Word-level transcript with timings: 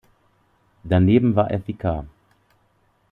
Daneben 0.83 1.35
war 1.35 1.51
er 1.51 1.67
Vikar. 1.67 2.07